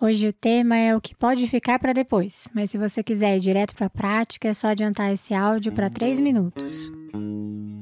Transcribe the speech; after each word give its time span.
Hoje 0.00 0.28
o 0.28 0.32
tema 0.32 0.76
é 0.76 0.94
o 0.94 1.00
que 1.00 1.14
pode 1.14 1.46
ficar 1.46 1.78
para 1.78 1.92
depois, 1.92 2.48
mas 2.52 2.70
se 2.70 2.76
você 2.76 3.02
quiser 3.02 3.36
ir 3.36 3.40
direto 3.40 3.74
para 3.74 3.86
a 3.86 3.90
prática, 3.90 4.48
é 4.48 4.54
só 4.54 4.68
adiantar 4.68 5.12
esse 5.12 5.32
áudio 5.32 5.72
para 5.72 5.88
3 5.88 6.18
minutos. 6.18 6.90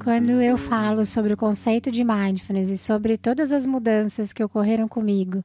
Quando 0.05 0.31
eu 0.43 0.59
falo 0.59 1.05
sobre 1.05 1.33
o 1.33 1.37
conceito 1.37 1.91
de 1.91 2.05
mindfulness 2.05 2.69
e 2.69 2.77
sobre 2.77 3.17
todas 3.17 3.53
as 3.53 3.67
mudanças 3.67 4.33
que 4.33 4.45
ocorreram 4.45 4.87
comigo 4.87 5.43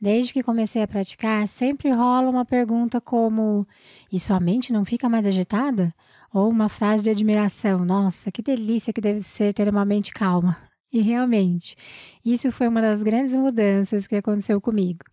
desde 0.00 0.32
que 0.32 0.42
comecei 0.42 0.82
a 0.82 0.88
praticar, 0.88 1.46
sempre 1.46 1.90
rola 1.90 2.30
uma 2.30 2.44
pergunta 2.44 3.00
como: 3.00 3.66
e 4.10 4.18
sua 4.18 4.40
mente 4.40 4.72
não 4.72 4.84
fica 4.84 5.08
mais 5.08 5.26
agitada? 5.26 5.94
Ou 6.32 6.48
uma 6.48 6.68
frase 6.68 7.02
de 7.04 7.10
admiração: 7.10 7.84
nossa, 7.84 8.32
que 8.32 8.42
delícia 8.42 8.92
que 8.92 9.02
deve 9.02 9.20
ser 9.20 9.52
ter 9.52 9.68
uma 9.68 9.84
mente 9.84 10.12
calma. 10.12 10.65
E 10.92 11.00
realmente, 11.00 11.76
isso 12.24 12.50
foi 12.52 12.68
uma 12.68 12.80
das 12.80 13.02
grandes 13.02 13.34
mudanças 13.34 14.06
que 14.06 14.14
aconteceu 14.14 14.60
comigo. 14.60 15.04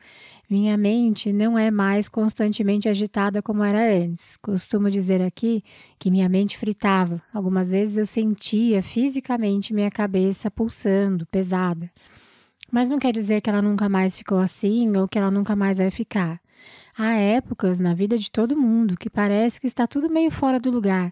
Minha 0.50 0.78
mente 0.78 1.34
não 1.34 1.58
é 1.58 1.72
mais 1.72 2.08
constantemente 2.08 2.88
agitada 2.88 3.42
como 3.42 3.64
era 3.64 4.04
antes. 4.04 4.38
Costumo 4.38 4.90
dizer 4.90 5.22
aqui 5.22 5.64
que 5.98 6.12
minha 6.12 6.30
mente 6.30 6.58
fritava. 6.58 7.20
Algumas 7.34 7.72
vezes 7.72 7.98
eu 7.98 8.06
sentia 8.06 8.84
fisicamente 8.84 9.74
minha 9.74 9.90
cabeça 9.90 10.52
pulsando, 10.52 11.26
pesada. 11.26 11.90
Mas 12.72 12.88
não 12.88 13.00
quer 13.00 13.12
dizer 13.12 13.42
que 13.42 13.50
ela 13.50 13.62
nunca 13.62 13.90
mais 13.90 14.18
ficou 14.18 14.38
assim 14.38 14.96
ou 14.96 15.08
que 15.08 15.18
ela 15.18 15.32
nunca 15.32 15.56
mais 15.56 15.80
vai 15.80 15.90
ficar. 15.90 16.40
Há 16.96 17.14
épocas 17.16 17.80
na 17.80 17.96
vida 17.96 18.16
de 18.18 18.32
todo 18.32 18.56
mundo 18.56 18.96
que 18.96 19.10
parece 19.10 19.60
que 19.60 19.66
está 19.66 19.88
tudo 19.88 20.10
meio 20.10 20.30
fora 20.30 20.60
do 20.60 20.70
lugar 20.70 21.12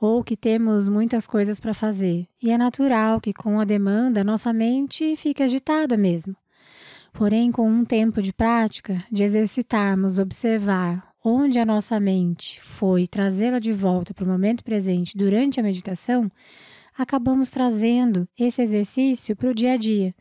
ou 0.00 0.24
que 0.24 0.36
temos 0.36 0.88
muitas 0.88 1.26
coisas 1.26 1.60
para 1.60 1.74
fazer. 1.74 2.26
E 2.42 2.50
é 2.50 2.56
natural 2.56 3.20
que 3.20 3.32
com 3.32 3.60
a 3.60 3.64
demanda 3.64 4.24
nossa 4.24 4.52
mente 4.52 5.14
fique 5.16 5.42
agitada 5.42 5.96
mesmo. 5.96 6.34
Porém, 7.12 7.52
com 7.52 7.68
um 7.68 7.84
tempo 7.84 8.22
de 8.22 8.32
prática, 8.32 9.04
de 9.10 9.22
exercitarmos, 9.22 10.18
observar 10.18 11.10
onde 11.22 11.58
a 11.58 11.66
nossa 11.66 12.00
mente 12.00 12.60
foi 12.60 13.06
trazê-la 13.06 13.58
de 13.58 13.72
volta 13.72 14.14
para 14.14 14.24
o 14.24 14.28
momento 14.28 14.64
presente 14.64 15.16
durante 15.16 15.60
a 15.60 15.62
meditação, 15.62 16.30
acabamos 16.96 17.50
trazendo 17.50 18.26
esse 18.38 18.62
exercício 18.62 19.36
para 19.36 19.50
o 19.50 19.54
dia 19.54 19.72
a 19.72 19.76
dia. 19.76 20.14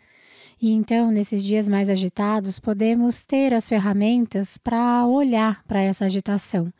E 0.61 0.71
então, 0.71 1.09
nesses 1.09 1.41
dias 1.41 1.69
mais 1.69 1.89
agitados, 1.89 2.59
podemos 2.59 3.23
ter 3.23 3.53
as 3.53 3.69
ferramentas 3.69 4.57
para 4.57 5.05
olhar 5.05 5.63
para 5.65 5.81
essa 5.81 6.03
agitação, 6.03 6.71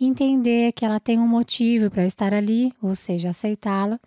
entender 0.00 0.72
que 0.72 0.84
ela 0.84 0.98
tem 0.98 1.20
um 1.20 1.28
motivo 1.28 1.88
para 1.88 2.04
estar 2.04 2.34
ali, 2.34 2.72
ou 2.82 2.96
seja, 2.96 3.30
aceitá-la, 3.30 4.00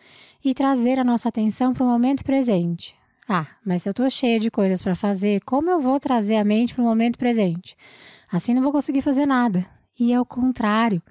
e 0.43 0.53
trazer 0.53 0.99
a 0.99 1.03
nossa 1.03 1.29
atenção 1.29 1.73
para 1.73 1.83
o 1.83 1.87
momento 1.87 2.25
presente. 2.25 2.95
Ah, 3.27 3.47
mas 3.65 3.83
se 3.83 3.89
eu 3.89 3.91
estou 3.91 4.09
cheia 4.09 4.37
de 4.37 4.52
coisas 4.52 4.81
para 4.81 4.95
fazer, 4.95 5.41
como 5.45 5.69
eu 5.69 5.79
vou 5.79 5.97
trazer 5.97 6.35
a 6.35 6.43
mente 6.43 6.73
para 6.73 6.83
o 6.83 6.87
momento 6.87 7.17
presente? 7.17 7.77
Assim 8.29 8.53
não 8.53 8.61
vou 8.61 8.73
conseguir 8.73 9.02
fazer 9.02 9.25
nada. 9.25 9.65
E 9.97 10.11
é 10.11 10.20
o 10.20 10.25
contrário. 10.25 11.02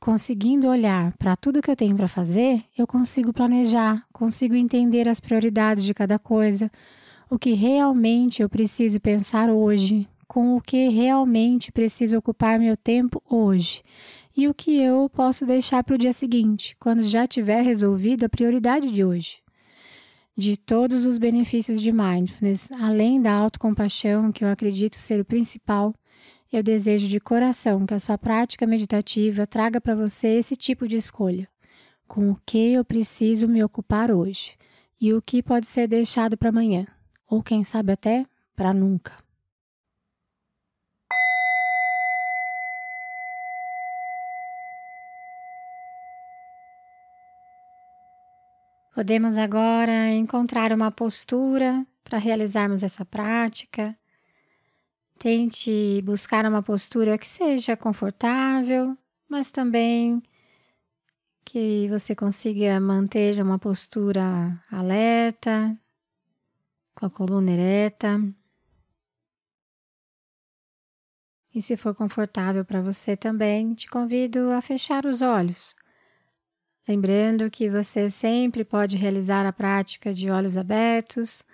Conseguindo 0.00 0.66
olhar 0.66 1.12
para 1.16 1.36
tudo 1.36 1.62
que 1.62 1.70
eu 1.70 1.76
tenho 1.76 1.94
para 1.94 2.08
fazer, 2.08 2.64
eu 2.76 2.88
consigo 2.88 3.32
planejar, 3.32 4.04
consigo 4.12 4.56
entender 4.56 5.08
as 5.08 5.20
prioridades 5.20 5.84
de 5.84 5.94
cada 5.94 6.18
coisa, 6.18 6.68
o 7.32 7.38
que 7.38 7.54
realmente 7.54 8.42
eu 8.42 8.48
preciso 8.48 9.00
pensar 9.00 9.48
hoje, 9.48 10.06
com 10.28 10.54
o 10.54 10.60
que 10.60 10.88
realmente 10.88 11.72
preciso 11.72 12.18
ocupar 12.18 12.58
meu 12.58 12.76
tempo 12.76 13.22
hoje 13.26 13.82
e 14.36 14.46
o 14.48 14.52
que 14.52 14.78
eu 14.78 15.08
posso 15.08 15.46
deixar 15.46 15.82
para 15.82 15.94
o 15.94 15.98
dia 15.98 16.12
seguinte, 16.12 16.76
quando 16.78 17.02
já 17.02 17.26
tiver 17.26 17.62
resolvido 17.62 18.24
a 18.24 18.28
prioridade 18.28 18.90
de 18.90 19.02
hoje 19.02 19.38
de 20.36 20.58
todos 20.58 21.06
os 21.06 21.16
benefícios 21.16 21.80
de 21.80 21.90
mindfulness, 21.90 22.70
além 22.72 23.20
da 23.20 23.32
autocompaixão, 23.32 24.30
que 24.30 24.44
eu 24.44 24.48
acredito 24.48 24.96
ser 24.96 25.18
o 25.18 25.24
principal, 25.24 25.94
eu 26.52 26.62
desejo 26.62 27.08
de 27.08 27.18
coração 27.18 27.86
que 27.86 27.94
a 27.94 27.98
sua 27.98 28.18
prática 28.18 28.66
meditativa 28.66 29.46
traga 29.46 29.80
para 29.80 29.94
você 29.94 30.28
esse 30.28 30.54
tipo 30.54 30.86
de 30.86 30.96
escolha. 30.96 31.48
Com 32.06 32.30
o 32.30 32.36
que 32.44 32.74
eu 32.74 32.84
preciso 32.84 33.48
me 33.48 33.64
ocupar 33.64 34.10
hoje 34.10 34.54
e 35.00 35.14
o 35.14 35.22
que 35.22 35.42
pode 35.42 35.66
ser 35.66 35.86
deixado 35.86 36.36
para 36.36 36.50
amanhã, 36.50 36.86
ou 37.32 37.42
quem 37.42 37.64
sabe 37.64 37.92
até 37.92 38.26
para 38.54 38.74
nunca. 38.74 39.10
Podemos 48.94 49.38
agora 49.38 50.10
encontrar 50.10 50.74
uma 50.74 50.90
postura 50.90 51.86
para 52.04 52.18
realizarmos 52.18 52.82
essa 52.82 53.02
prática. 53.02 53.96
Tente 55.18 56.02
buscar 56.04 56.44
uma 56.44 56.62
postura 56.62 57.16
que 57.16 57.26
seja 57.26 57.74
confortável, 57.78 58.94
mas 59.26 59.50
também 59.50 60.22
que 61.46 61.88
você 61.88 62.14
consiga 62.14 62.78
manter 62.78 63.42
uma 63.42 63.58
postura 63.58 64.62
alerta, 64.70 65.74
com 67.02 67.06
a 67.06 67.10
coluna 67.10 67.50
ereta. 67.50 68.18
E 71.54 71.60
se 71.60 71.76
for 71.76 71.94
confortável 71.94 72.64
para 72.64 72.80
você 72.80 73.16
também, 73.16 73.74
te 73.74 73.88
convido 73.88 74.50
a 74.52 74.60
fechar 74.62 75.04
os 75.04 75.20
olhos 75.20 75.74
Lembrando 76.88 77.48
que 77.48 77.70
você 77.70 78.10
sempre 78.10 78.64
pode 78.64 78.96
realizar 78.96 79.46
a 79.46 79.52
prática 79.52 80.12
de 80.12 80.30
olhos 80.30 80.56
abertos. 80.56 81.44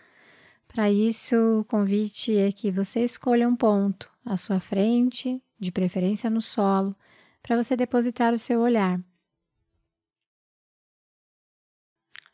Para 0.67 0.91
isso, 0.91 1.37
o 1.61 1.65
convite 1.65 2.35
é 2.35 2.51
que 2.51 2.71
você 2.71 3.01
escolha 3.01 3.47
um 3.47 3.55
ponto 3.55 4.11
à 4.25 4.39
sua 4.39 4.59
frente, 4.59 5.43
de 5.59 5.71
preferência 5.71 6.31
no 6.31 6.41
solo, 6.41 6.97
para 7.43 7.63
você 7.63 7.77
depositar 7.77 8.33
o 8.33 8.39
seu 8.39 8.61
olhar. 8.61 8.99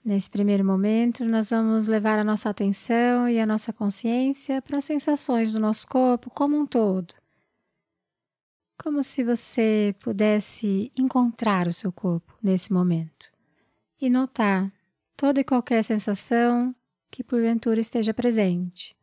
Nesse 0.05 0.29
primeiro 0.29 0.65
momento, 0.65 1.25
nós 1.25 1.51
vamos 1.51 1.89
levar 1.89 2.19
a 2.19 2.25
nossa 2.25 2.51
atenção 2.51 3.29
e 3.29 3.41
a 3.41 3.47
nossa 3.47 3.73
consciência 3.73 4.61
para 4.61 4.79
as 4.79 4.85
sensações 4.85 5.53
do 5.53 5.59
nosso 5.59 5.87
corpo 5.87 6.29
como 6.31 6.59
um 6.59 6.67
todo 6.67 7.15
como 8.85 9.03
se 9.03 9.25
você 9.25 9.95
pudesse 10.01 10.93
encontrar 10.97 11.67
o 11.67 11.73
seu 11.73 11.93
corpo 11.93 12.37
nesse 12.43 12.73
momento 12.73 13.31
e 14.01 14.11
notar 14.11 14.71
toda 15.17 15.41
e 15.41 15.45
qualquer 15.45 15.83
sensação 15.83 16.75
que 17.11 17.25
porventura 17.25 17.81
esteja 17.81 18.13
presente. 18.13 18.95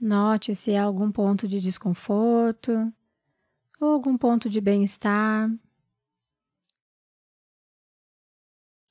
Note 0.00 0.54
se 0.54 0.76
há 0.76 0.82
algum 0.82 1.10
ponto 1.10 1.46
de 1.46 1.60
desconforto 1.60 2.92
ou 3.80 3.92
algum 3.92 4.16
ponto 4.16 4.48
de 4.48 4.60
bem-estar. 4.60 5.50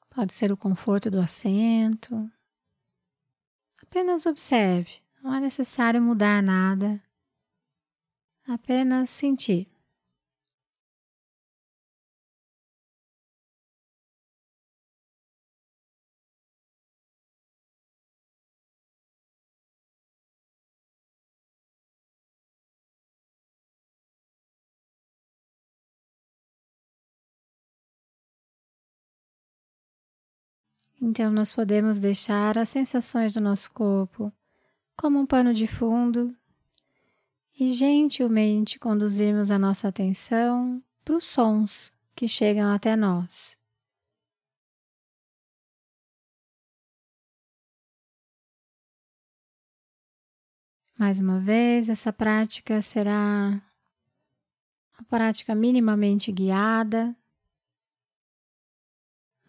Pode 0.10 0.34
ser 0.34 0.52
o 0.52 0.58
conforto 0.58 1.10
do 1.10 1.20
assento. 1.20 2.32
Apenas 3.82 4.26
observe, 4.26 5.02
não 5.24 5.34
é 5.34 5.40
necessário 5.40 6.02
mudar 6.02 6.42
nada. 6.44 7.02
Apenas 8.48 9.10
sentir. 9.10 9.73
Então, 31.06 31.30
nós 31.30 31.52
podemos 31.52 32.00
deixar 32.00 32.58
as 32.58 32.70
sensações 32.70 33.34
do 33.34 33.42
nosso 33.42 33.70
corpo 33.74 34.32
como 34.96 35.20
um 35.20 35.26
pano 35.26 35.54
de 35.54 35.68
fundo 35.68 36.34
e 37.60 37.74
gentilmente 37.74 38.80
conduzirmos 38.80 39.52
a 39.52 39.60
nossa 39.60 39.90
atenção 39.90 40.82
para 41.04 41.18
os 41.18 41.26
sons 41.26 41.92
que 42.16 42.26
chegam 42.26 42.74
até 42.74 42.96
nós. 42.96 43.58
Mais 50.98 51.20
uma 51.20 51.42
vez, 51.42 51.90
essa 51.90 52.14
prática 52.14 52.82
será 52.82 53.62
uma 54.98 55.06
prática 55.10 55.54
minimamente 55.54 56.32
guiada. 56.32 57.14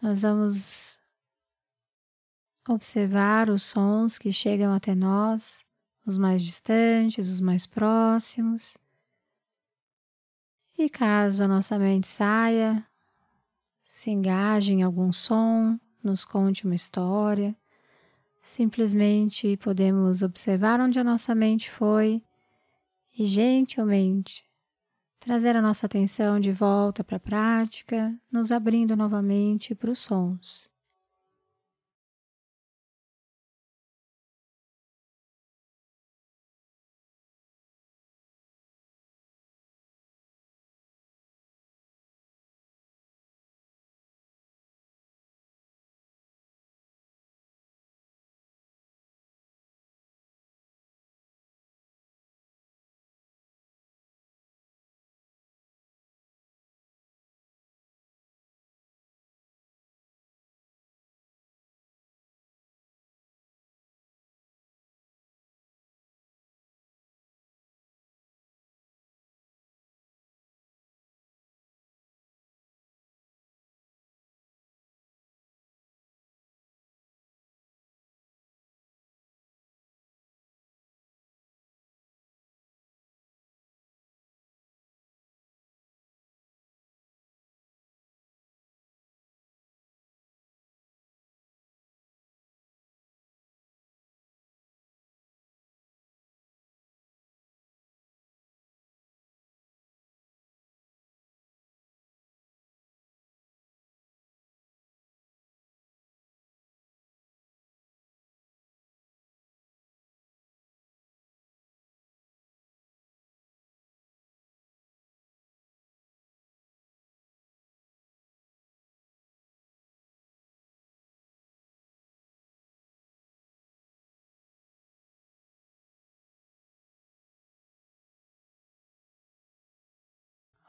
Nós 0.01 0.23
vamos 0.23 0.99
observar 2.67 3.49
os 3.49 3.63
sons 3.63 4.17
que 4.17 4.31
chegam 4.31 4.73
até 4.73 4.95
nós, 4.95 5.65
os 6.05 6.17
mais 6.17 6.41
distantes, 6.41 7.29
os 7.29 7.39
mais 7.39 7.65
próximos. 7.65 8.77
E 10.77 10.89
caso 10.89 11.43
a 11.43 11.47
nossa 11.47 11.79
mente 11.79 12.07
saia, 12.07 12.85
se 13.81 14.11
engaje 14.11 14.73
em 14.73 14.83
algum 14.83 15.11
som, 15.11 15.79
nos 16.03 16.25
conte 16.25 16.65
uma 16.65 16.75
história, 16.75 17.55
simplesmente 18.41 19.57
podemos 19.57 20.21
observar 20.21 20.79
onde 20.79 20.99
a 20.99 21.03
nossa 21.03 21.33
mente 21.33 21.69
foi 21.69 22.21
e 23.17 23.25
gentilmente 23.25 24.43
trazer 25.19 25.55
a 25.55 25.61
nossa 25.61 25.85
atenção 25.85 26.39
de 26.39 26.51
volta 26.51 27.03
para 27.03 27.17
a 27.17 27.19
prática, 27.19 28.15
nos 28.31 28.51
abrindo 28.51 28.95
novamente 28.95 29.73
para 29.73 29.89
os 29.89 29.99
sons. 29.99 30.69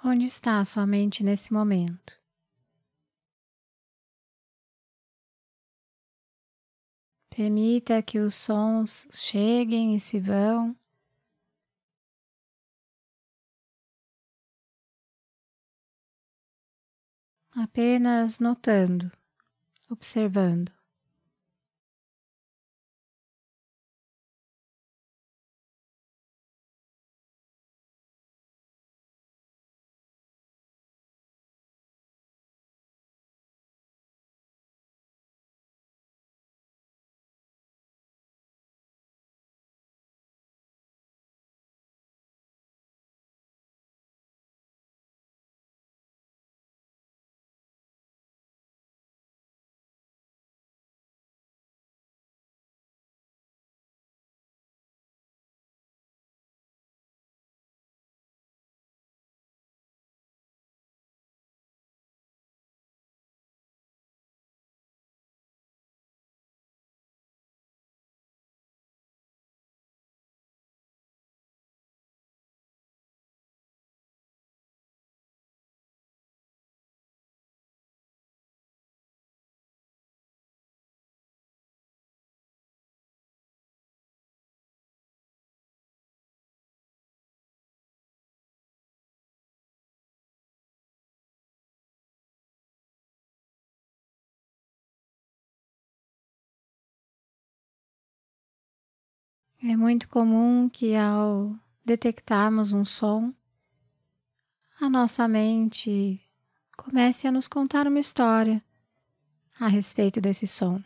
Onde 0.08 0.24
está 0.24 0.60
a 0.60 0.64
sua 0.64 0.86
mente 0.86 1.24
nesse 1.24 1.52
momento? 1.52 2.16
Permita 7.28 8.00
que 8.04 8.20
os 8.20 8.36
sons 8.36 9.08
cheguem 9.10 9.96
e 9.96 9.98
se 9.98 10.20
vão. 10.20 10.76
Apenas 17.50 18.38
notando, 18.38 19.10
observando. 19.90 20.72
É 99.62 99.76
muito 99.76 100.08
comum 100.08 100.68
que 100.68 100.94
ao 100.94 101.54
detectarmos 101.84 102.72
um 102.72 102.84
som, 102.84 103.32
a 104.78 104.90
nossa 104.90 105.26
mente 105.26 106.20
comece 106.76 107.26
a 107.26 107.32
nos 107.32 107.48
contar 107.48 107.86
uma 107.86 107.98
história 107.98 108.62
a 109.58 109.66
respeito 109.66 110.20
desse 110.20 110.46
som. 110.46 110.82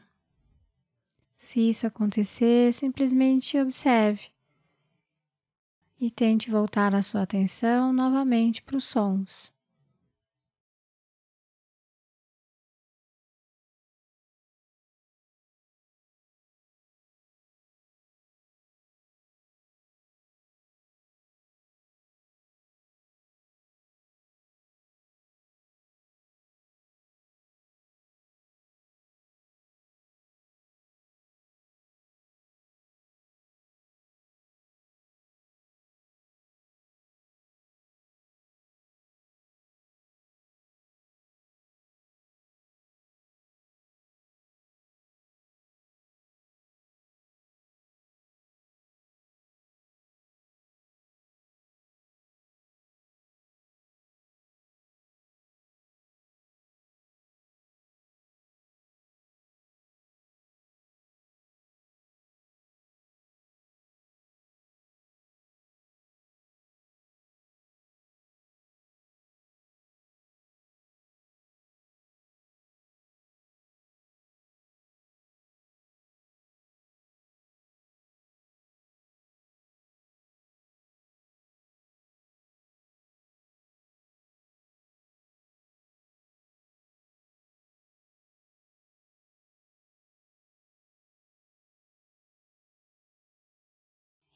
Se 1.36 1.68
isso 1.68 1.86
acontecer, 1.86 2.72
simplesmente 2.72 3.58
observe 3.58 4.28
e 6.00 6.10
tente 6.10 6.50
voltar 6.50 6.94
a 6.94 7.02
sua 7.02 7.22
atenção 7.22 7.92
novamente 7.92 8.62
para 8.62 8.76
os 8.76 8.84
sons. 8.84 9.52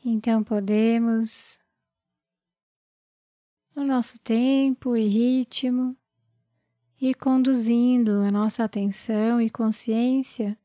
Então 0.07 0.45
podemos, 0.45 1.59
no 3.75 3.83
nosso 3.83 4.21
tempo 4.21 4.95
e 4.95 5.09
ritmo, 5.09 5.97
ir 7.01 7.15
conduzindo 7.15 8.21
a 8.21 8.31
nossa 8.31 8.65
atenção 8.65 9.41
e 9.41 9.49
consciência 9.49 10.59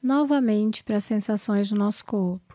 novamente 0.00 0.84
para 0.84 0.98
as 0.98 1.04
sensações 1.04 1.70
do 1.70 1.76
nosso 1.76 2.04
corpo. 2.04 2.47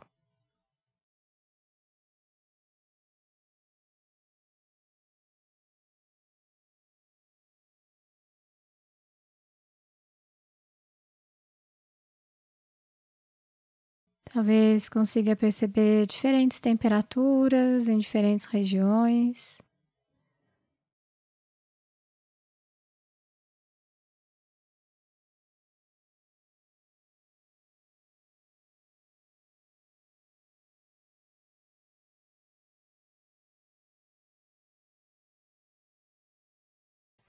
Talvez 14.33 14.89
consiga 14.89 15.35
perceber 15.35 16.07
diferentes 16.07 16.59
temperaturas 16.59 17.87
em 17.87 17.99
diferentes 17.99 18.47
regiões. 18.47 19.61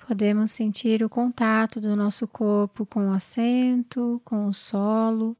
Podemos 0.07 0.53
sentir 0.53 1.03
o 1.03 1.11
contato 1.11 1.79
do 1.83 1.95
nosso 1.95 2.27
corpo 2.27 2.87
com 2.87 3.11
o 3.11 3.13
assento, 3.13 4.19
com 4.25 4.47
o 4.47 4.55
solo 4.55 5.37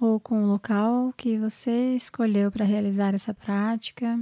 ou 0.00 0.20
com 0.20 0.42
o 0.42 0.46
local 0.46 1.12
que 1.16 1.36
você 1.38 1.94
escolheu 1.94 2.50
para 2.50 2.64
realizar 2.64 3.14
essa 3.14 3.34
prática. 3.34 4.18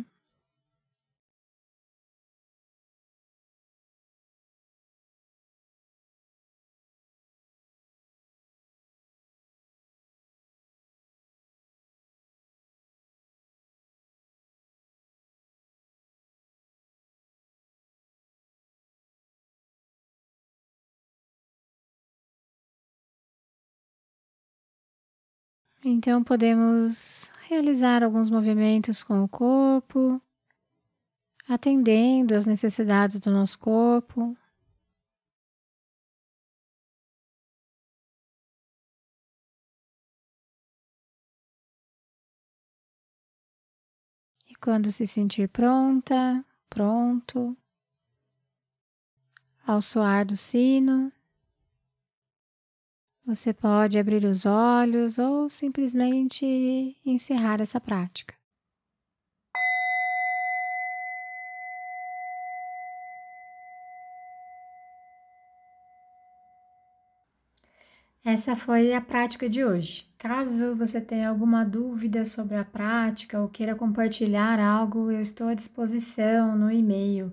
Então 25.88 26.24
podemos 26.24 27.32
realizar 27.48 28.02
alguns 28.02 28.28
movimentos 28.28 29.04
com 29.04 29.22
o 29.22 29.28
corpo, 29.28 30.20
atendendo 31.48 32.34
às 32.34 32.44
necessidades 32.44 33.20
do 33.20 33.30
nosso 33.30 33.56
corpo. 33.60 34.36
E 44.50 44.56
quando 44.56 44.90
se 44.90 45.06
sentir 45.06 45.48
pronta, 45.48 46.44
pronto, 46.68 47.56
ao 49.64 49.80
soar 49.80 50.26
do 50.26 50.36
sino, 50.36 51.12
você 53.26 53.52
pode 53.52 53.98
abrir 53.98 54.24
os 54.24 54.46
olhos 54.46 55.18
ou 55.18 55.50
simplesmente 55.50 56.96
encerrar 57.04 57.60
essa 57.60 57.80
prática. 57.80 58.34
Essa 68.24 68.54
foi 68.54 68.92
a 68.92 69.00
prática 69.00 69.48
de 69.48 69.64
hoje. 69.64 70.08
Caso 70.18 70.76
você 70.76 71.00
tenha 71.00 71.28
alguma 71.28 71.64
dúvida 71.64 72.24
sobre 72.24 72.56
a 72.56 72.64
prática 72.64 73.40
ou 73.40 73.48
queira 73.48 73.74
compartilhar 73.74 74.60
algo, 74.60 75.10
eu 75.10 75.20
estou 75.20 75.48
à 75.48 75.54
disposição 75.54 76.56
no 76.56 76.70
e-mail 76.70 77.32